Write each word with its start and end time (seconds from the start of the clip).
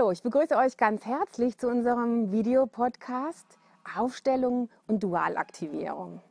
Hallo, 0.00 0.12
ich 0.12 0.22
begrüße 0.22 0.56
euch 0.56 0.78
ganz 0.78 1.04
herzlich 1.04 1.58
zu 1.58 1.68
unserem 1.68 2.32
Videopodcast 2.32 3.58
Aufstellung 3.98 4.70
und 4.86 5.02
Dualaktivierung. 5.02 6.22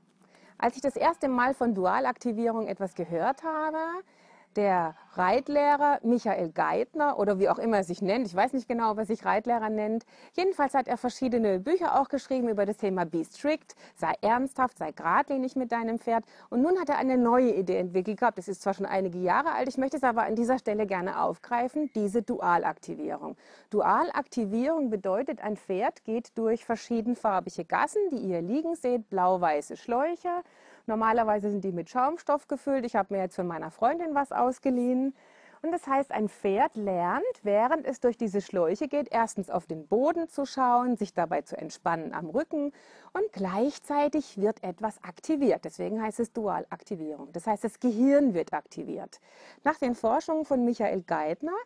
Als 0.57 0.75
ich 0.75 0.81
das 0.81 0.95
erste 0.95 1.29
Mal 1.29 1.53
von 1.53 1.75
Dualaktivierung 1.75 2.65
etwas 2.65 2.95
gehört 2.95 3.43
habe, 3.43 3.77
der 4.55 4.95
Reitlehrer 5.13 5.99
Michael 6.03 6.51
Geithner 6.51 7.19
oder 7.19 7.39
wie 7.39 7.49
auch 7.49 7.59
immer 7.59 7.77
er 7.77 7.83
sich 7.83 8.01
nennt, 8.01 8.27
ich 8.27 8.35
weiß 8.35 8.53
nicht 8.53 8.67
genau, 8.67 8.91
ob 8.91 8.99
er 8.99 9.05
sich 9.05 9.25
Reitlehrer 9.25 9.69
nennt. 9.69 10.05
Jedenfalls 10.33 10.73
hat 10.73 10.87
er 10.87 10.97
verschiedene 10.97 11.59
Bücher 11.59 11.99
auch 11.99 12.09
geschrieben 12.09 12.49
über 12.49 12.65
das 12.65 12.77
Thema 12.77 13.05
Be 13.05 13.23
Strict, 13.25 13.75
sei 13.95 14.13
ernsthaft, 14.21 14.77
sei 14.77 14.91
geradlinig 14.91 15.55
mit 15.55 15.71
deinem 15.71 15.99
Pferd. 15.99 16.25
Und 16.49 16.61
nun 16.61 16.79
hat 16.79 16.89
er 16.89 16.97
eine 16.97 17.17
neue 17.17 17.53
Idee 17.53 17.77
entwickelt 17.77 18.19
gehabt. 18.19 18.37
Das 18.37 18.47
ist 18.47 18.61
zwar 18.61 18.73
schon 18.73 18.85
einige 18.85 19.19
Jahre 19.19 19.51
alt, 19.51 19.67
ich 19.67 19.77
möchte 19.77 19.97
es 19.97 20.03
aber 20.03 20.23
an 20.23 20.35
dieser 20.35 20.59
Stelle 20.59 20.85
gerne 20.85 21.21
aufgreifen, 21.21 21.89
diese 21.95 22.21
Dualaktivierung. 22.21 23.35
Dualaktivierung 23.69 24.89
bedeutet, 24.89 25.41
ein 25.41 25.57
Pferd 25.57 26.03
geht 26.03 26.37
durch 26.37 26.65
verschiedenfarbige 26.65 27.65
Gassen, 27.65 28.01
die 28.11 28.17
ihr 28.17 28.41
liegen 28.41 28.75
seht, 28.75 29.09
blau-weiße 29.09 29.77
Schläuche. 29.77 30.43
Normalerweise 30.89 31.51
sind 31.51 31.63
die 31.63 31.71
mit 31.71 31.87
Schaumstoff 31.91 32.47
gefüllt. 32.47 32.83
Ich 32.83 32.95
habe 32.95 33.13
mir 33.13 33.21
jetzt 33.21 33.35
von 33.35 33.45
meiner 33.45 33.69
Freundin 33.69 34.15
was 34.15 34.31
ausgeliehen. 34.31 35.13
Und 35.61 35.71
das 35.71 35.85
heißt, 35.85 36.11
ein 36.11 36.29
Pferd 36.29 36.75
lernt, 36.75 37.23
während 37.43 37.85
es 37.85 37.99
durch 37.99 38.17
diese 38.17 38.41
Schläuche 38.41 38.87
geht, 38.87 39.09
erstens 39.11 39.51
auf 39.51 39.67
den 39.67 39.85
Boden 39.85 40.29
zu 40.29 40.45
schauen, 40.47 40.97
sich 40.97 41.13
dabei 41.13 41.43
zu 41.43 41.55
entspannen 41.57 42.11
am 42.11 42.31
Rücken 42.31 42.71
und 43.13 43.31
gleichzeitig 43.33 44.39
wird 44.39 44.63
etwas 44.63 45.03
aktiviert. 45.03 45.63
Deswegen 45.63 46.01
heißt 46.01 46.19
es 46.21 46.33
Dualaktivierung. 46.33 47.31
Das 47.33 47.45
heißt, 47.45 47.63
das 47.63 47.79
Gehirn 47.79 48.33
wird 48.33 48.53
aktiviert. 48.53 49.19
Nach 49.63 49.77
den 49.77 49.93
Forschungen 49.93 50.43
von 50.43 50.65
Michael 50.65 51.03
Geithner 51.03 51.57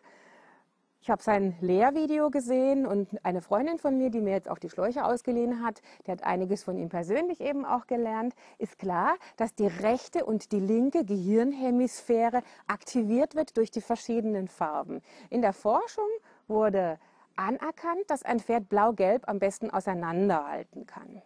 ich 1.04 1.10
habe 1.10 1.22
sein 1.22 1.54
Lehrvideo 1.60 2.30
gesehen 2.30 2.86
und 2.86 3.22
eine 3.22 3.42
Freundin 3.42 3.76
von 3.76 3.98
mir, 3.98 4.08
die 4.08 4.22
mir 4.22 4.32
jetzt 4.32 4.48
auch 4.48 4.56
die 4.56 4.70
Schläuche 4.70 5.04
ausgeliehen 5.04 5.62
hat, 5.62 5.82
die 6.06 6.10
hat 6.10 6.24
einiges 6.24 6.64
von 6.64 6.78
ihm 6.78 6.88
persönlich 6.88 7.42
eben 7.42 7.66
auch 7.66 7.86
gelernt, 7.86 8.34
ist 8.56 8.78
klar, 8.78 9.16
dass 9.36 9.54
die 9.54 9.66
rechte 9.66 10.24
und 10.24 10.50
die 10.50 10.60
linke 10.60 11.04
Gehirnhemisphäre 11.04 12.42
aktiviert 12.68 13.34
wird 13.34 13.58
durch 13.58 13.70
die 13.70 13.82
verschiedenen 13.82 14.48
Farben. 14.48 15.02
In 15.28 15.42
der 15.42 15.52
Forschung 15.52 16.08
wurde 16.48 16.98
anerkannt, 17.36 18.04
dass 18.08 18.22
ein 18.22 18.40
Pferd 18.40 18.70
blau-gelb 18.70 19.28
am 19.28 19.38
besten 19.38 19.68
auseinanderhalten 19.68 20.86
kann. 20.86 21.20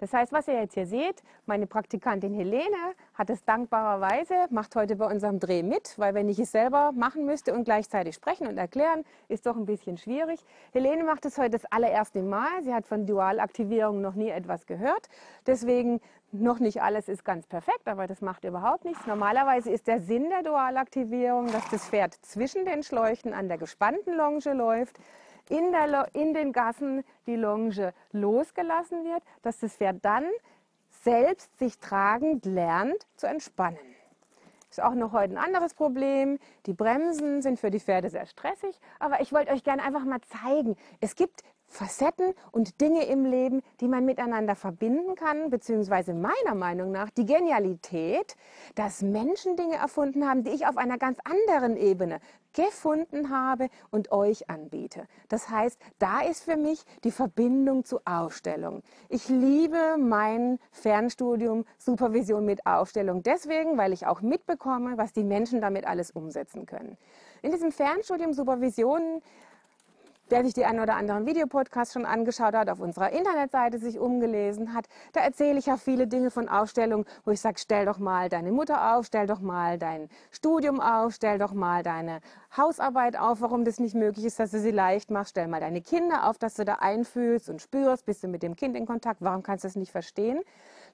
Das 0.00 0.14
heißt, 0.14 0.32
was 0.32 0.48
ihr 0.48 0.54
jetzt 0.54 0.72
hier 0.72 0.86
seht, 0.86 1.22
meine 1.44 1.66
Praktikantin 1.66 2.32
Helene 2.32 2.94
hat 3.12 3.28
es 3.28 3.44
dankbarerweise, 3.44 4.46
macht 4.48 4.74
heute 4.74 4.96
bei 4.96 5.04
unserem 5.04 5.38
Dreh 5.38 5.62
mit, 5.62 5.98
weil 5.98 6.14
wenn 6.14 6.26
ich 6.30 6.38
es 6.38 6.52
selber 6.52 6.92
machen 6.92 7.26
müsste 7.26 7.52
und 7.52 7.64
gleichzeitig 7.64 8.14
sprechen 8.14 8.46
und 8.46 8.56
erklären, 8.56 9.04
ist 9.28 9.44
doch 9.44 9.56
ein 9.56 9.66
bisschen 9.66 9.98
schwierig. 9.98 10.40
Helene 10.72 11.04
macht 11.04 11.26
es 11.26 11.36
heute 11.36 11.50
das 11.50 11.66
allererste 11.66 12.22
Mal. 12.22 12.62
Sie 12.62 12.72
hat 12.72 12.86
von 12.86 13.04
Dualaktivierung 13.04 14.00
noch 14.00 14.14
nie 14.14 14.30
etwas 14.30 14.64
gehört. 14.64 15.10
Deswegen 15.46 16.00
noch 16.32 16.60
nicht 16.60 16.80
alles 16.80 17.10
ist 17.10 17.22
ganz 17.22 17.46
perfekt, 17.46 17.86
aber 17.86 18.06
das 18.06 18.22
macht 18.22 18.44
überhaupt 18.44 18.86
nichts. 18.86 19.06
Normalerweise 19.06 19.70
ist 19.70 19.86
der 19.86 20.00
Sinn 20.00 20.30
der 20.30 20.42
Dualaktivierung, 20.42 21.48
dass 21.48 21.68
das 21.68 21.86
Pferd 21.86 22.14
zwischen 22.22 22.64
den 22.64 22.82
Schläuchen 22.82 23.34
an 23.34 23.48
der 23.48 23.58
gespannten 23.58 24.16
Longe 24.16 24.54
läuft 24.54 24.98
in, 25.50 25.72
der, 25.72 26.08
in 26.14 26.32
den 26.32 26.52
Gassen 26.52 27.04
die 27.26 27.36
Longe 27.36 27.92
losgelassen 28.12 29.04
wird, 29.04 29.22
dass 29.42 29.58
das 29.60 29.76
Pferd 29.76 30.02
dann 30.02 30.24
selbst 31.02 31.58
sich 31.58 31.78
tragend 31.78 32.46
lernt 32.46 33.06
zu 33.16 33.26
entspannen. 33.26 33.78
Ist 34.70 34.82
auch 34.82 34.94
noch 34.94 35.12
heute 35.12 35.34
ein 35.34 35.38
anderes 35.44 35.74
Problem. 35.74 36.38
Die 36.66 36.74
Bremsen 36.74 37.42
sind 37.42 37.58
für 37.58 37.70
die 37.70 37.80
Pferde 37.80 38.08
sehr 38.08 38.26
stressig, 38.26 38.78
aber 39.00 39.20
ich 39.20 39.32
wollte 39.32 39.52
euch 39.52 39.64
gerne 39.64 39.82
einfach 39.82 40.04
mal 40.04 40.20
zeigen, 40.20 40.76
es 41.00 41.16
gibt 41.16 41.42
Facetten 41.70 42.34
und 42.50 42.80
Dinge 42.80 43.06
im 43.06 43.24
Leben, 43.24 43.62
die 43.80 43.88
man 43.88 44.04
miteinander 44.04 44.56
verbinden 44.56 45.14
kann, 45.14 45.50
beziehungsweise 45.50 46.12
meiner 46.12 46.54
Meinung 46.54 46.90
nach 46.90 47.10
die 47.10 47.24
Genialität, 47.24 48.36
dass 48.74 49.02
Menschen 49.02 49.56
Dinge 49.56 49.76
erfunden 49.76 50.28
haben, 50.28 50.42
die 50.42 50.50
ich 50.50 50.66
auf 50.66 50.76
einer 50.76 50.98
ganz 50.98 51.18
anderen 51.24 51.76
Ebene 51.76 52.20
gefunden 52.52 53.30
habe 53.30 53.68
und 53.90 54.10
euch 54.10 54.50
anbiete. 54.50 55.06
Das 55.28 55.48
heißt, 55.48 55.80
da 56.00 56.20
ist 56.20 56.42
für 56.42 56.56
mich 56.56 56.82
die 57.04 57.12
Verbindung 57.12 57.84
zu 57.84 58.00
Aufstellung. 58.04 58.82
Ich 59.08 59.28
liebe 59.28 59.96
mein 59.96 60.58
Fernstudium 60.72 61.64
Supervision 61.78 62.44
mit 62.44 62.66
Aufstellung 62.66 63.22
deswegen, 63.22 63.78
weil 63.78 63.92
ich 63.92 64.06
auch 64.06 64.20
mitbekomme, 64.20 64.98
was 64.98 65.12
die 65.12 65.24
Menschen 65.24 65.60
damit 65.60 65.86
alles 65.86 66.10
umsetzen 66.10 66.66
können. 66.66 66.98
In 67.42 67.52
diesem 67.52 67.70
Fernstudium 67.70 68.32
Supervision 68.32 69.22
Wer 70.30 70.44
sich 70.44 70.54
die 70.54 70.64
ein 70.64 70.78
oder 70.78 70.94
anderen 70.94 71.26
Videopodcasts 71.26 71.92
schon 71.92 72.06
angeschaut 72.06 72.54
hat, 72.54 72.70
auf 72.70 72.78
unserer 72.78 73.10
Internetseite 73.10 73.80
sich 73.80 73.98
umgelesen 73.98 74.74
hat, 74.74 74.86
da 75.12 75.18
erzähle 75.18 75.58
ich 75.58 75.66
ja 75.66 75.76
viele 75.76 76.06
Dinge 76.06 76.30
von 76.30 76.48
Aufstellung, 76.48 77.04
wo 77.24 77.32
ich 77.32 77.40
sage, 77.40 77.58
stell 77.58 77.84
doch 77.84 77.98
mal 77.98 78.28
deine 78.28 78.52
Mutter 78.52 78.94
auf, 78.94 79.06
stell 79.06 79.26
doch 79.26 79.40
mal 79.40 79.76
dein 79.76 80.08
Studium 80.30 80.80
auf, 80.80 81.14
stell 81.14 81.38
doch 81.38 81.52
mal 81.52 81.82
deine 81.82 82.20
Hausarbeit 82.56 83.18
auf, 83.18 83.40
warum 83.40 83.64
das 83.64 83.80
nicht 83.80 83.96
möglich 83.96 84.24
ist, 84.24 84.38
dass 84.38 84.52
du 84.52 84.60
sie 84.60 84.70
leicht 84.70 85.10
machst, 85.10 85.30
stell 85.30 85.48
mal 85.48 85.58
deine 85.58 85.80
Kinder 85.80 86.28
auf, 86.28 86.38
dass 86.38 86.54
du 86.54 86.64
da 86.64 86.74
einfühlst 86.74 87.50
und 87.50 87.60
spürst, 87.60 88.06
bist 88.06 88.22
du 88.22 88.28
mit 88.28 88.44
dem 88.44 88.54
Kind 88.54 88.76
in 88.76 88.86
Kontakt, 88.86 89.22
warum 89.22 89.42
kannst 89.42 89.64
du 89.64 89.68
das 89.68 89.74
nicht 89.74 89.90
verstehen? 89.90 90.42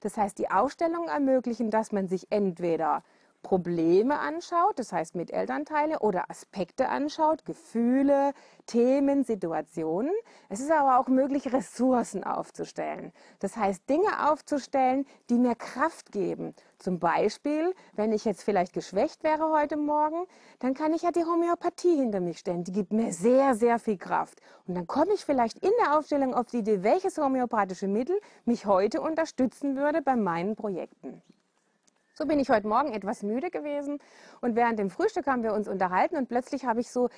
Das 0.01 0.17
heißt, 0.17 0.39
die 0.39 0.49
Aufstellung 0.49 1.09
ermöglichen, 1.09 1.69
dass 1.69 1.91
man 1.91 2.07
sich 2.07 2.25
entweder 2.31 3.03
Probleme 3.43 4.19
anschaut, 4.19 4.77
das 4.77 4.91
heißt 4.91 5.15
mit 5.15 5.31
Elternteile, 5.31 5.99
oder 5.99 6.29
Aspekte 6.29 6.89
anschaut, 6.89 7.45
Gefühle, 7.45 8.33
Themen, 8.65 9.23
Situationen. 9.23 10.11
Es 10.49 10.59
ist 10.59 10.71
aber 10.71 10.99
auch 10.99 11.07
möglich, 11.07 11.53
Ressourcen 11.53 12.23
aufzustellen. 12.23 13.13
Das 13.39 13.55
heißt, 13.55 13.89
Dinge 13.89 14.29
aufzustellen, 14.29 15.05
die 15.29 15.37
mir 15.37 15.55
Kraft 15.55 16.11
geben. 16.11 16.55
Zum 16.77 16.99
Beispiel, 16.99 17.73
wenn 17.93 18.11
ich 18.11 18.25
jetzt 18.25 18.43
vielleicht 18.43 18.73
geschwächt 18.73 19.23
wäre 19.23 19.49
heute 19.51 19.77
Morgen, 19.77 20.25
dann 20.59 20.73
kann 20.73 20.93
ich 20.93 21.01
ja 21.01 21.11
die 21.11 21.25
Homöopathie 21.25 21.95
hinter 21.95 22.19
mich 22.19 22.39
stellen. 22.39 22.63
Die 22.63 22.71
gibt 22.71 22.93
mir 22.93 23.13
sehr, 23.13 23.55
sehr 23.55 23.79
viel 23.79 23.97
Kraft. 23.97 24.41
Und 24.67 24.75
dann 24.75 24.87
komme 24.87 25.13
ich 25.13 25.25
vielleicht 25.25 25.57
in 25.59 25.71
der 25.83 25.97
Aufstellung 25.97 26.35
auf 26.35 26.47
die 26.47 26.59
Idee, 26.59 26.83
welches 26.83 27.17
homöopathische 27.17 27.87
Mittel 27.87 28.19
mich 28.45 28.65
heute 28.65 29.01
unterstützen 29.01 29.75
würde 29.75 30.01
bei 30.01 30.15
meinen 30.15 30.55
Projekten. 30.55 31.21
So 32.17 32.25
bin 32.25 32.39
ich 32.39 32.49
heute 32.49 32.67
Morgen 32.67 32.93
etwas 32.93 33.21
müde 33.21 33.51
gewesen. 33.51 33.99
Und 34.41 34.55
während 34.55 34.79
dem 34.79 34.89
Frühstück 34.89 35.27
haben 35.27 35.43
wir 35.43 35.53
uns 35.53 35.67
unterhalten 35.67 36.17
und 36.17 36.27
plötzlich 36.27 36.65
habe 36.65 36.79
ich 36.79 36.89
so 36.89 37.09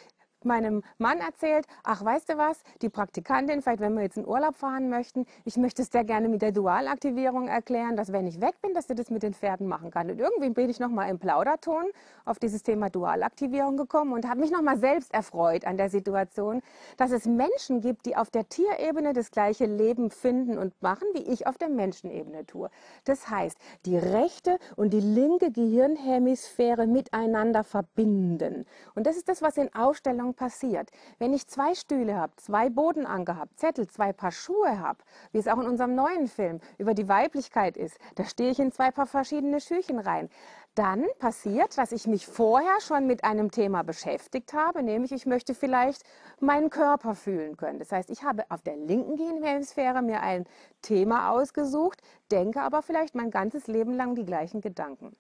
meinem 0.46 0.84
Mann 0.98 1.20
erzählt, 1.20 1.66
ach 1.84 2.04
weißt 2.04 2.30
du 2.30 2.38
was, 2.38 2.62
die 2.82 2.90
Praktikantin, 2.90 3.62
vielleicht 3.62 3.80
wenn 3.80 3.94
wir 3.94 4.04
jetzt 4.04 4.18
in 4.18 4.28
Urlaub 4.28 4.56
fahren 4.56 4.90
möchten, 4.90 5.26
ich 5.46 5.58
möchte 5.58 5.82
es 5.82 5.92
sehr 5.92 6.04
gerne 6.04 6.30
mit 6.30 6.42
der 6.42 6.52
Dualaktivierung 6.52 7.48
erklären, 7.48 7.96
dass 7.96 8.12
wenn 8.12 8.28
ich 8.28 8.42
weg 8.42 8.62
bin, 8.62 8.74
dass 8.74 8.88
sie 8.88 8.96
das 8.96 9.10
mit 9.10 9.24
den 9.24 9.34
Pferden 9.34 9.68
machen 9.68 9.92
kann. 9.92 10.10
Und 10.10 10.20
irgendwie 10.20 10.50
bin 10.50 10.70
ich 10.70 10.80
nochmal 10.80 11.10
im 11.10 11.20
Plauderton 11.20 11.86
auf 12.26 12.40
dieses 12.40 12.64
Thema 12.64 12.90
Dualaktivierung 12.90 13.78
gekommen 13.78 14.14
und 14.14 14.28
habe 14.28 14.40
mich 14.40 14.52
nochmal 14.52 14.78
selbst 14.78 15.14
erfreut 15.14 15.66
an 15.66 15.78
der 15.78 15.90
Situation, 15.90 16.62
dass 16.98 17.12
es 17.12 17.26
Menschen 17.26 17.82
gibt, 17.82 18.06
die 18.06 18.16
auf 18.16 18.30
der 18.30 18.48
Tierebene 18.50 19.14
das 19.14 19.32
gleiche 19.32 19.66
Leben 19.66 20.12
finden 20.12 20.58
und 20.58 20.80
machen, 20.82 21.08
wie 21.14 21.24
ich 21.24 21.48
auf 21.48 21.58
der 21.58 21.70
Menschenebene 21.70 22.46
tue. 22.46 22.70
Das 23.06 23.30
heißt, 23.30 23.58
die 23.86 23.98
rechte 23.98 24.58
und 24.76 24.92
die 24.92 25.00
linke 25.00 25.52
Gehirnhemisphäre 25.52 26.88
miteinander 26.88 27.64
verbinden. 27.64 28.66
Und 28.96 29.08
das 29.08 29.18
ist 29.18 29.30
das, 29.30 29.42
was 29.42 29.58
in 29.58 29.74
Ausstellungen 29.74 30.29
Ausstellung 30.30 30.34
passiert. 30.34 30.92
Wenn 31.18 31.34
ich 31.34 31.48
zwei 31.48 31.74
Stühle 31.76 32.16
habe, 32.16 32.34
zwei 32.38 32.70
Bodenanker 32.70 33.36
habe, 33.36 33.54
Zettel, 33.56 33.88
zwei 33.88 34.14
Paar 34.14 34.32
Schuhe 34.32 34.80
habe, 34.80 35.00
wie 35.32 35.40
es 35.40 35.48
auch 35.48 35.60
in 35.60 35.68
unserem 35.68 35.96
neuen 35.96 36.28
Film 36.28 36.60
über 36.78 36.94
die 36.94 37.08
Weiblichkeit 37.08 37.78
ist, 37.78 37.98
da 38.16 38.24
stehe 38.26 38.52
ich 38.52 38.60
in 38.60 38.72
zwei 38.72 38.92
Paar 38.92 39.08
verschiedene 39.08 39.60
Schüchen 39.60 40.00
rein. 40.00 40.30
Dann 40.76 41.06
passiert, 41.18 41.78
dass 41.78 41.92
ich 41.92 42.08
mich 42.08 42.26
vorher 42.28 42.80
schon 42.80 43.08
mit 43.08 43.24
einem 43.24 43.52
Thema 43.52 43.84
beschäftigt 43.84 44.54
habe, 44.54 44.84
nämlich 44.84 45.12
ich 45.12 45.26
möchte 45.26 45.54
vielleicht 45.54 46.04
meinen 46.40 46.70
Körper 46.70 47.16
fühlen 47.16 47.58
können. 47.58 47.80
Das 47.80 47.92
heißt, 47.92 48.10
ich 48.10 48.24
habe 48.24 48.44
auf 48.50 48.62
der 48.62 48.78
linken 48.78 49.18
Gehirnsphäre 49.18 50.02
mir 50.02 50.22
ein 50.22 50.46
Thema 50.82 51.32
ausgesucht, 51.32 52.02
denke 52.32 52.62
aber 52.62 52.82
vielleicht 52.82 53.16
mein 53.16 53.32
ganzes 53.32 53.68
Leben 53.68 53.94
lang 53.94 54.16
die 54.16 54.26
gleichen 54.26 54.62
Gedanken. 54.62 55.16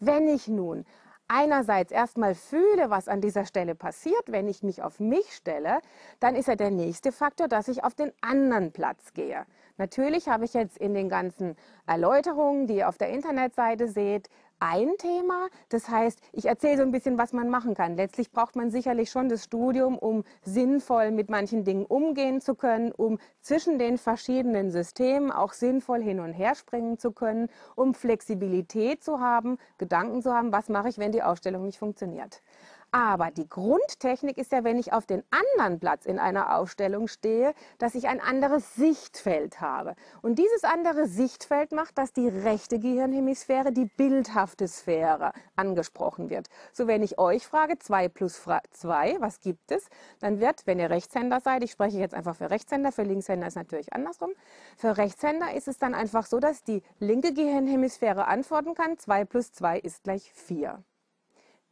Wenn 0.00 0.26
ich 0.28 0.48
nun 0.48 0.84
einerseits 1.28 1.92
erstmal 1.92 2.34
fühle, 2.34 2.90
was 2.90 3.08
an 3.08 3.20
dieser 3.20 3.44
Stelle 3.44 3.74
passiert, 3.74 4.24
wenn 4.26 4.48
ich 4.48 4.62
mich 4.62 4.82
auf 4.82 4.98
mich 4.98 5.32
stelle, 5.34 5.78
dann 6.20 6.34
ist 6.34 6.48
ja 6.48 6.56
der 6.56 6.70
nächste 6.70 7.12
Faktor, 7.12 7.48
dass 7.48 7.68
ich 7.68 7.84
auf 7.84 7.94
den 7.94 8.12
anderen 8.20 8.72
Platz 8.72 9.12
gehe. 9.14 9.44
Natürlich 9.76 10.28
habe 10.28 10.44
ich 10.44 10.54
jetzt 10.54 10.76
in 10.76 10.92
den 10.92 11.08
ganzen 11.08 11.56
Erläuterungen, 11.86 12.66
die 12.66 12.78
ihr 12.78 12.88
auf 12.88 12.98
der 12.98 13.10
Internetseite 13.10 13.86
seht, 13.86 14.28
ein 14.60 14.96
Thema. 14.98 15.48
Das 15.68 15.88
heißt, 15.88 16.20
ich 16.32 16.46
erzähle 16.46 16.78
so 16.78 16.82
ein 16.82 16.92
bisschen, 16.92 17.18
was 17.18 17.32
man 17.32 17.48
machen 17.48 17.74
kann. 17.74 17.96
Letztlich 17.96 18.30
braucht 18.30 18.56
man 18.56 18.70
sicherlich 18.70 19.10
schon 19.10 19.28
das 19.28 19.44
Studium, 19.44 19.98
um 19.98 20.24
sinnvoll 20.42 21.10
mit 21.10 21.30
manchen 21.30 21.64
Dingen 21.64 21.86
umgehen 21.86 22.40
zu 22.40 22.54
können, 22.54 22.92
um 22.92 23.18
zwischen 23.40 23.78
den 23.78 23.98
verschiedenen 23.98 24.70
Systemen 24.70 25.30
auch 25.30 25.52
sinnvoll 25.52 26.02
hin 26.02 26.20
und 26.20 26.32
her 26.32 26.54
springen 26.54 26.98
zu 26.98 27.12
können, 27.12 27.48
um 27.76 27.94
Flexibilität 27.94 29.02
zu 29.02 29.20
haben, 29.20 29.58
Gedanken 29.78 30.22
zu 30.22 30.32
haben, 30.32 30.52
was 30.52 30.68
mache 30.68 30.88
ich, 30.88 30.98
wenn 30.98 31.12
die 31.12 31.22
Ausstellung 31.22 31.64
nicht 31.64 31.78
funktioniert. 31.78 32.42
Aber 32.90 33.30
die 33.30 33.46
Grundtechnik 33.46 34.38
ist 34.38 34.50
ja, 34.50 34.64
wenn 34.64 34.78
ich 34.78 34.94
auf 34.94 35.04
den 35.04 35.22
anderen 35.30 35.78
Platz 35.78 36.06
in 36.06 36.18
einer 36.18 36.56
Aufstellung 36.56 37.06
stehe, 37.06 37.52
dass 37.76 37.94
ich 37.94 38.08
ein 38.08 38.18
anderes 38.20 38.76
Sichtfeld 38.76 39.60
habe. 39.60 39.94
Und 40.22 40.38
dieses 40.38 40.64
andere 40.64 41.06
Sichtfeld 41.06 41.72
macht, 41.72 41.98
dass 41.98 42.14
die 42.14 42.28
rechte 42.28 42.78
Gehirnhemisphäre, 42.78 43.72
die 43.72 43.84
bildhafte 43.84 44.66
Sphäre, 44.68 45.32
angesprochen 45.54 46.30
wird. 46.30 46.48
So, 46.72 46.86
wenn 46.86 47.02
ich 47.02 47.18
euch 47.18 47.46
frage, 47.46 47.78
2 47.78 48.08
plus 48.08 48.42
2, 48.70 49.16
was 49.20 49.40
gibt 49.40 49.70
es? 49.70 49.86
Dann 50.20 50.40
wird, 50.40 50.66
wenn 50.66 50.78
ihr 50.78 50.88
Rechtshänder 50.88 51.40
seid, 51.40 51.62
ich 51.62 51.72
spreche 51.72 51.98
jetzt 51.98 52.14
einfach 52.14 52.36
für 52.36 52.48
Rechtshänder, 52.48 52.90
für 52.90 53.02
Linkshänder 53.02 53.48
ist 53.48 53.56
natürlich 53.56 53.92
andersrum. 53.92 54.30
Für 54.78 54.96
Rechtshänder 54.96 55.52
ist 55.52 55.68
es 55.68 55.76
dann 55.76 55.94
einfach 55.94 56.24
so, 56.24 56.40
dass 56.40 56.64
die 56.64 56.82
linke 57.00 57.34
Gehirnhemisphäre 57.34 58.26
antworten 58.26 58.74
kann, 58.74 58.96
2 58.96 59.26
plus 59.26 59.52
2 59.52 59.78
ist 59.78 60.04
gleich 60.04 60.32
4. 60.32 60.82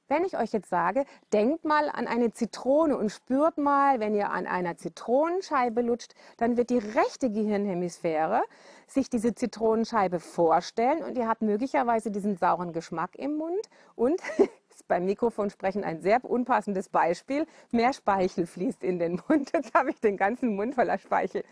Wenn 0.09 0.25
ich 0.25 0.37
euch 0.39 0.53
jetzt 0.53 0.71
sage, 0.71 1.05
denkt 1.33 1.65
mal 1.65 1.89
an 1.89 2.07
eine 2.07 2.33
Zitrone 2.33 2.97
und 2.97 3.11
spürt 3.11 3.59
mal, 3.59 3.99
wenn 3.99 4.15
ihr 4.15 4.31
an 4.31 4.47
einer 4.47 4.77
Zitronenscheibe 4.77 5.83
lutscht, 5.83 6.15
dann 6.37 6.57
wird 6.57 6.71
die 6.71 6.79
rechte 6.79 7.31
Gehirnhemisphäre 7.31 8.43
sich 8.87 9.11
diese 9.11 9.35
Zitronenscheibe 9.35 10.21
vorstellen 10.21 11.03
und 11.03 11.19
ihr 11.19 11.27
habt 11.27 11.43
möglicherweise 11.43 12.13
diesen 12.13 12.37
sauren 12.37 12.73
Geschmack 12.73 13.17
im 13.17 13.37
Mund 13.37 13.69
und 13.97 14.21
beim 14.89 15.05
Mikrofon 15.05 15.51
sprechen 15.51 15.83
ein 15.83 16.01
sehr 16.01 16.25
unpassendes 16.25 16.89
Beispiel. 16.89 17.47
Mehr 17.73 17.93
Speichel 17.93 18.47
fließt 18.47 18.85
in 18.85 18.99
den 18.99 19.21
Mund. 19.29 19.51
Jetzt 19.53 19.75
habe 19.75 19.91
ich 19.91 20.01
den 20.01 20.17
ganzen 20.17 20.55
Mund 20.55 20.75
voller 20.75 20.99
Speichel. 20.99 21.43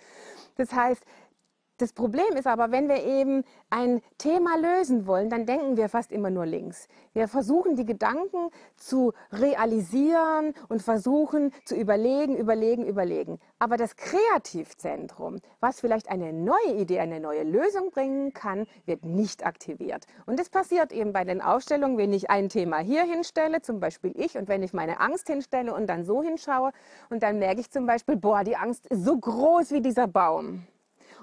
Das 0.57 0.73
heißt, 0.73 1.05
das 1.79 1.93
Problem 1.93 2.37
ist 2.37 2.47
aber, 2.47 2.71
wenn 2.71 2.89
wir 2.89 3.03
eben 3.03 3.43
ein 3.69 4.01
Thema 4.17 4.57
lösen 4.57 5.09
wollen, 5.09 5.29
dann 5.29 5.45
denken 5.45 5.77
wir 5.77 5.89
fast 5.89 6.13
immer 6.13 6.31
nur 6.31 6.47
links. 6.47 6.87
Wir 7.15 7.27
versuchen 7.27 7.75
die 7.75 7.85
Gedanken 7.85 8.51
zu 8.77 9.13
realisieren 9.33 10.55
und 10.69 10.83
versuchen 10.83 11.53
zu 11.65 11.75
überlegen, 11.75 12.37
überlegen, 12.37 12.87
überlegen. 12.87 13.41
Aber 13.59 13.77
das 13.77 13.97
Kreativzentrum, 13.97 15.39
was 15.59 15.81
vielleicht 15.81 16.09
eine 16.11 16.33
neue 16.33 16.75
Idee, 16.77 17.01
eine 17.01 17.19
neue 17.19 17.43
Lösung 17.43 17.91
bringen 17.91 18.33
kann, 18.33 18.67
wird 18.87 19.05
nicht 19.05 19.45
aktiviert. 19.45 20.07
Und 20.27 20.39
das 20.39 20.51
passiert 20.51 20.93
eben 20.93 21.13
bei 21.13 21.25
den 21.25 21.43
Ausstellungen, 21.43 21.99
wenn 21.99 22.13
ich 22.13 22.31
ein 22.31 22.49
Thema 22.49 22.79
hier 22.79 23.03
hinstelle, 23.03 23.63
zum 23.63 23.81
Beispiel 23.81 24.13
ich, 24.15 24.39
und 24.39 24.47
wenn 24.47 24.63
ich 24.63 24.75
meine 24.75 25.01
Angst 25.01 25.27
hinstelle 25.27 25.75
und 25.75 25.89
dann 25.89 26.05
so 26.05 26.23
hinschaue, 26.23 26.71
und 27.11 27.25
dann 27.25 27.41
merke 27.41 27.61
ich 27.61 27.71
zum 27.71 27.87
Beispiel, 27.87 28.17
boah, 28.17 28.45
die 28.45 28.57
Angst 28.57 28.87
ist 28.87 29.05
so 29.05 29.19
groß 29.19 29.73
wie 29.73 29.81
dieser 29.81 30.07
Baum. 30.07 30.67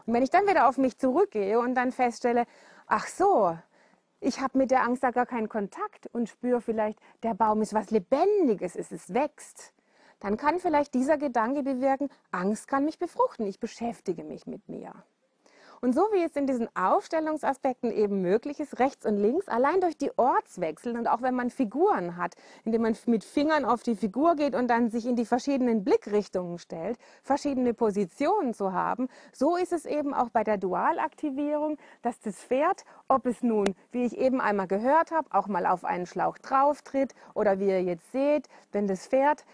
Und 0.06 0.14
wenn 0.14 0.24
ich 0.24 0.30
dann 0.30 0.48
wieder 0.48 0.68
auf 0.68 0.78
mich 0.78 0.98
zurückgehe 0.98 1.60
und 1.60 1.76
dann 1.76 1.92
feststelle, 1.92 2.46
ach 2.88 3.08
so, 3.08 3.58
ich 4.20 4.40
habe 4.40 4.58
mit 4.58 4.72
der 4.72 4.84
Angst 4.84 5.04
da 5.04 5.12
gar 5.12 5.26
keinen 5.26 5.50
Kontakt 5.50 6.08
und 6.14 6.30
spüre 6.30 6.62
vielleicht, 6.62 7.00
der 7.24 7.34
Baum 7.34 7.62
ist 7.62 7.74
was 7.74 7.90
Lebendiges, 7.92 8.76
es, 8.76 8.92
es 8.92 9.14
wächst, 9.14 9.74
dann 10.20 10.38
kann 10.38 10.60
vielleicht 10.60 10.94
dieser 10.94 11.18
Gedanke 11.18 11.64
bewirken, 11.64 12.10
Angst 12.32 12.68
kann 12.68 12.86
mich 12.86 13.00
befruchten, 13.00 13.48
ich 13.48 13.60
beschäftige 13.60 14.24
mich 14.24 14.46
mit 14.46 14.70
mir. 14.70 14.94
Und 15.84 15.96
so 15.96 16.02
wie 16.12 16.24
es 16.24 16.36
in 16.36 16.46
diesen 16.46 16.70
Aufstellungsaspekten 16.76 17.92
eben 17.92 18.22
möglich 18.22 18.60
ist, 18.60 18.78
rechts 18.78 19.04
und 19.04 19.18
links, 19.18 19.48
allein 19.48 19.82
durch 19.82 19.98
die 19.98 20.12
Ortswechsel 20.16 20.96
und 20.96 21.08
auch 21.08 21.24
wenn 21.24 21.34
man 21.34 21.50
Figuren 21.50 22.18
hat, 22.18 22.36
indem 22.64 22.84
man 22.84 22.96
mit 23.08 23.24
Fingern 23.24 23.66
auf 23.66 23.82
die 23.82 23.96
Figur 23.96 24.36
geht 24.36 24.54
und 24.54 24.68
dann 24.68 24.92
sich 24.92 25.08
in 25.08 25.16
die 25.16 25.26
verschiedenen 25.26 25.84
Blickrichtungen 25.84 26.60
stellt, 26.60 27.00
verschiedene 27.24 27.74
Positionen 27.74 28.54
zu 28.54 28.74
haben, 28.74 29.08
so 29.34 29.56
ist 29.56 29.74
es 29.74 29.88
eben 29.88 30.14
auch 30.14 30.30
bei 30.30 30.44
der 30.44 30.60
Dualaktivierung, 30.60 31.80
dass 32.04 32.20
das 32.20 32.36
Pferd, 32.36 32.86
ob 33.08 33.26
es 33.26 33.42
nun, 33.42 33.74
wie 33.92 34.06
ich 34.06 34.16
eben 34.16 34.40
einmal 34.40 34.68
gehört 34.68 35.10
habe, 35.10 35.30
auch 35.32 35.48
mal 35.48 35.66
auf 35.66 35.84
einen 35.84 36.06
Schlauch 36.06 36.38
drauf 36.38 36.84
tritt 36.84 37.16
oder 37.34 37.60
wie 37.60 37.70
ihr 37.70 37.82
jetzt 37.82 38.12
seht, 38.12 38.48
wenn 38.72 38.86
das 38.86 39.08
Pferd 39.08 39.46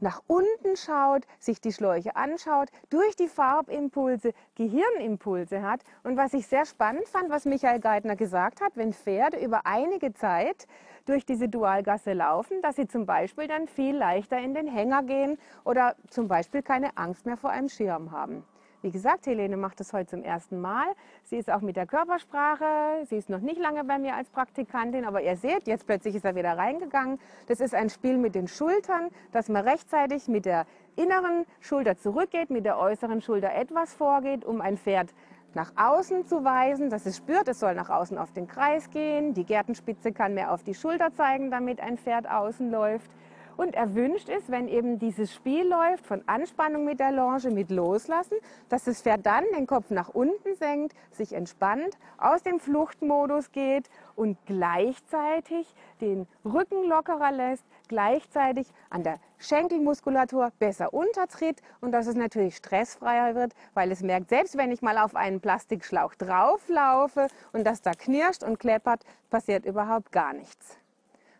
nach 0.00 0.22
unten 0.26 0.76
schaut, 0.76 1.24
sich 1.38 1.60
die 1.60 1.72
Schläuche 1.72 2.16
anschaut, 2.16 2.68
durch 2.90 3.16
die 3.16 3.28
Farbimpulse 3.28 4.32
Gehirnimpulse 4.54 5.62
hat. 5.62 5.80
Und 6.04 6.16
was 6.16 6.34
ich 6.34 6.46
sehr 6.46 6.64
spannend 6.64 7.08
fand, 7.08 7.30
was 7.30 7.44
Michael 7.44 7.80
Geithner 7.80 8.16
gesagt 8.16 8.60
hat, 8.60 8.76
wenn 8.76 8.92
Pferde 8.92 9.38
über 9.38 9.66
einige 9.66 10.12
Zeit 10.12 10.66
durch 11.06 11.24
diese 11.24 11.48
Dualgasse 11.48 12.12
laufen, 12.12 12.60
dass 12.62 12.76
sie 12.76 12.86
zum 12.86 13.06
Beispiel 13.06 13.48
dann 13.48 13.66
viel 13.66 13.96
leichter 13.96 14.38
in 14.38 14.54
den 14.54 14.66
Hänger 14.66 15.02
gehen 15.02 15.38
oder 15.64 15.96
zum 16.10 16.28
Beispiel 16.28 16.62
keine 16.62 16.96
Angst 16.96 17.26
mehr 17.26 17.36
vor 17.36 17.50
einem 17.50 17.68
Schirm 17.68 18.12
haben. 18.12 18.44
Wie 18.80 18.92
gesagt, 18.92 19.26
Helene 19.26 19.56
macht 19.56 19.80
das 19.80 19.92
heute 19.92 20.06
zum 20.06 20.22
ersten 20.22 20.60
Mal. 20.60 20.86
Sie 21.24 21.36
ist 21.36 21.50
auch 21.50 21.62
mit 21.62 21.74
der 21.74 21.84
Körpersprache. 21.84 23.04
Sie 23.06 23.16
ist 23.16 23.28
noch 23.28 23.40
nicht 23.40 23.58
lange 23.58 23.82
bei 23.82 23.98
mir 23.98 24.14
als 24.14 24.30
Praktikantin, 24.30 25.04
aber 25.04 25.20
ihr 25.20 25.36
seht, 25.36 25.66
jetzt 25.66 25.84
plötzlich 25.84 26.14
ist 26.14 26.24
er 26.24 26.36
wieder 26.36 26.56
reingegangen. 26.56 27.18
Das 27.48 27.58
ist 27.58 27.74
ein 27.74 27.90
Spiel 27.90 28.18
mit 28.18 28.36
den 28.36 28.46
Schultern, 28.46 29.08
dass 29.32 29.48
man 29.48 29.66
rechtzeitig 29.66 30.28
mit 30.28 30.44
der 30.44 30.64
inneren 30.94 31.44
Schulter 31.58 31.96
zurückgeht, 31.96 32.50
mit 32.50 32.64
der 32.64 32.78
äußeren 32.78 33.20
Schulter 33.20 33.52
etwas 33.52 33.94
vorgeht, 33.94 34.44
um 34.44 34.60
ein 34.60 34.78
Pferd 34.78 35.12
nach 35.54 35.72
außen 35.74 36.26
zu 36.26 36.44
weisen, 36.44 36.88
dass 36.88 37.04
es 37.04 37.16
spürt, 37.16 37.48
es 37.48 37.58
soll 37.58 37.74
nach 37.74 37.90
außen 37.90 38.16
auf 38.16 38.32
den 38.32 38.46
Kreis 38.46 38.90
gehen. 38.90 39.34
Die 39.34 39.44
Gärtenspitze 39.44 40.12
kann 40.12 40.34
mehr 40.34 40.52
auf 40.52 40.62
die 40.62 40.74
Schulter 40.74 41.12
zeigen, 41.12 41.50
damit 41.50 41.80
ein 41.80 41.98
Pferd 41.98 42.30
außen 42.30 42.70
läuft. 42.70 43.10
Und 43.58 43.74
erwünscht 43.74 44.28
ist, 44.28 44.52
wenn 44.52 44.68
eben 44.68 45.00
dieses 45.00 45.34
Spiel 45.34 45.66
läuft 45.66 46.06
von 46.06 46.22
Anspannung 46.28 46.84
mit 46.84 47.00
der 47.00 47.10
Longe, 47.10 47.50
mit 47.50 47.72
Loslassen, 47.72 48.36
dass 48.68 48.84
das 48.84 49.02
Pferd 49.02 49.26
dann 49.26 49.42
den 49.52 49.66
Kopf 49.66 49.90
nach 49.90 50.10
unten 50.10 50.54
senkt, 50.54 50.94
sich 51.10 51.32
entspannt, 51.32 51.98
aus 52.18 52.44
dem 52.44 52.60
Fluchtmodus 52.60 53.50
geht 53.50 53.90
und 54.14 54.38
gleichzeitig 54.46 55.74
den 56.00 56.28
Rücken 56.44 56.84
lockerer 56.88 57.32
lässt, 57.32 57.64
gleichzeitig 57.88 58.68
an 58.90 59.02
der 59.02 59.18
Schenkelmuskulatur 59.38 60.52
besser 60.60 60.94
untertritt 60.94 61.60
und 61.80 61.90
dass 61.90 62.06
es 62.06 62.14
natürlich 62.14 62.54
stressfreier 62.54 63.34
wird, 63.34 63.54
weil 63.74 63.90
es 63.90 64.04
merkt, 64.04 64.28
selbst 64.28 64.56
wenn 64.56 64.70
ich 64.70 64.82
mal 64.82 64.98
auf 64.98 65.16
einen 65.16 65.40
Plastikschlauch 65.40 66.14
drauflaufe 66.14 67.26
und 67.52 67.66
das 67.66 67.82
da 67.82 67.90
knirscht 67.90 68.44
und 68.44 68.60
kleppert, 68.60 69.04
passiert 69.30 69.66
überhaupt 69.66 70.12
gar 70.12 70.32
nichts. 70.32 70.78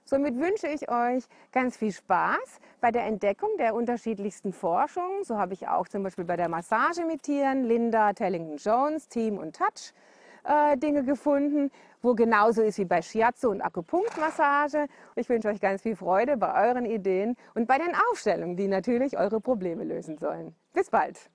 Somit 0.09 0.39
wünsche 0.39 0.69
ich 0.69 0.89
euch 0.91 1.25
ganz 1.53 1.77
viel 1.77 1.93
Spaß 1.93 2.61
bei 2.81 2.91
der 2.91 3.05
Entdeckung 3.05 3.51
der 3.59 3.75
unterschiedlichsten 3.75 4.55
Forschungen. 4.55 5.23
So 5.23 5.37
habe 5.37 5.53
ich 5.53 5.69
auch 5.69 5.87
zum 5.87 6.03
Beispiel 6.03 6.25
bei 6.25 6.39
der 6.39 6.49
Massage 6.49 7.05
mit 7.05 7.25
Tieren, 7.25 7.65
Linda 7.65 8.15
Tellington-Jones, 8.15 9.09
Team 9.09 9.37
und 9.37 9.55
Touch 9.55 9.93
äh, 10.45 10.79
Dinge 10.79 11.05
gefunden, 11.05 11.71
wo 12.01 12.15
genauso 12.15 12.63
ist 12.63 12.79
wie 12.79 12.87
bei 12.87 13.03
Shiatsu 13.03 13.51
und 13.51 13.61
Akupunktmassage. 13.61 14.87
Ich 15.15 15.29
wünsche 15.29 15.49
euch 15.49 15.61
ganz 15.61 15.83
viel 15.83 15.95
Freude 15.95 16.39
bei 16.39 16.69
euren 16.69 16.87
Ideen 16.87 17.37
und 17.55 17.69
bei 17.69 17.77
den 17.77 17.95
Aufstellungen, 18.11 18.57
die 18.57 18.67
natürlich 18.67 19.19
eure 19.19 19.43
Probleme 19.43 19.85
lösen 19.85 20.17
sollen. 20.17 20.55
Bis 20.73 20.88
bald! 20.88 21.29